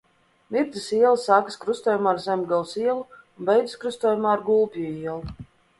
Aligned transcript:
Mirdzas 0.53 0.87
iela 0.99 1.19
sākas 1.25 1.59
krustojumā 1.65 2.11
ar 2.15 2.23
Zemgales 2.25 2.75
ielu 2.83 2.99
un 2.99 3.53
beidzas 3.53 3.79
krustojumā 3.85 4.37
ar 4.37 4.47
Gulbju 4.51 4.93
ielu. 5.09 5.49